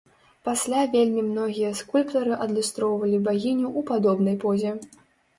Пасля 0.47 0.79
вельмі 0.93 1.23
многія 1.25 1.69
скульптары 1.79 2.37
адлюстроўвалі 2.45 3.19
багіню 3.27 3.65
ў 3.65 3.85
падобнай 3.91 4.35
позе. 4.45 4.71